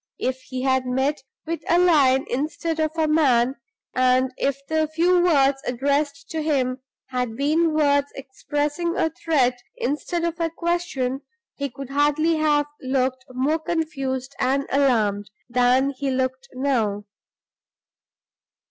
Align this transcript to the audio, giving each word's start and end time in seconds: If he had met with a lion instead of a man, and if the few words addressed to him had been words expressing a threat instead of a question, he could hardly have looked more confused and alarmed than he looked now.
If 0.17 0.41
he 0.41 0.63
had 0.63 0.87
met 0.87 1.21
with 1.45 1.59
a 1.69 1.77
lion 1.77 2.25
instead 2.27 2.79
of 2.79 2.89
a 2.97 3.07
man, 3.07 3.57
and 3.93 4.31
if 4.35 4.65
the 4.65 4.87
few 4.87 5.21
words 5.21 5.61
addressed 5.67 6.27
to 6.31 6.41
him 6.41 6.81
had 7.09 7.35
been 7.37 7.75
words 7.75 8.07
expressing 8.15 8.97
a 8.97 9.11
threat 9.11 9.61
instead 9.77 10.23
of 10.23 10.39
a 10.39 10.49
question, 10.49 11.21
he 11.53 11.69
could 11.69 11.91
hardly 11.91 12.37
have 12.37 12.65
looked 12.81 13.25
more 13.29 13.59
confused 13.59 14.35
and 14.39 14.65
alarmed 14.71 15.29
than 15.47 15.91
he 15.91 16.09
looked 16.09 16.47
now. 16.55 17.03